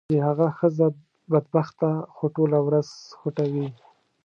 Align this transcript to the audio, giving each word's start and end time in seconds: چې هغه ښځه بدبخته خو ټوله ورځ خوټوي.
چې 0.09 0.17
هغه 0.27 0.47
ښځه 0.57 0.85
بدبخته 1.31 1.89
خو 2.15 2.25
ټوله 2.35 2.59
ورځ 2.67 2.87
خوټوي. 3.19 3.67